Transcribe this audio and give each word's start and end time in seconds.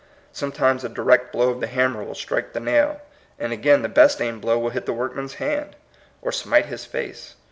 Sometimes 0.33 0.83
a 0.83 0.89
direct 0.89 1.31
blow 1.31 1.51
of 1.51 1.59
the 1.59 1.67
hammer 1.67 2.03
will 2.03 2.15
strike 2.15 2.53
the 2.53 2.59
nail, 2.59 3.01
and 3.37 3.53
again 3.53 3.83
the 3.83 3.87
best 3.87 4.19
aimed 4.19 4.41
blow 4.41 4.57
will 4.57 4.71
hit 4.71 4.87
the 4.87 4.93
workman's 4.93 5.35
hand, 5.35 5.75
or 6.23 6.31
smite 6.31 6.65
his 6.65 6.85
face. 6.85 7.35